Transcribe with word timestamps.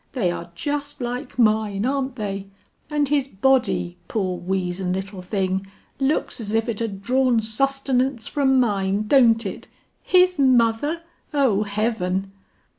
they 0.13 0.31
are 0.31 0.49
just 0.55 0.99
like 0.99 1.37
mine, 1.37 1.85
aren't 1.85 2.15
they? 2.15 2.47
and 2.89 3.09
his 3.09 3.27
body, 3.27 3.97
poor 4.07 4.35
weazen 4.39 4.91
little 4.91 5.21
thing, 5.21 5.67
looks 5.99 6.39
as 6.41 6.55
if 6.55 6.67
it 6.67 6.79
had 6.79 7.03
drawn 7.03 7.39
sustenance 7.39 8.25
from 8.25 8.59
mine, 8.59 9.05
don't 9.05 9.45
it? 9.45 9.67
His 10.01 10.39
mother! 10.39 11.03
O 11.35 11.61
heaven!" 11.61 12.31